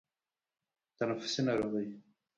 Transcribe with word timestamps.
تنفسي 0.97 1.41
ناروغۍ 1.47 1.87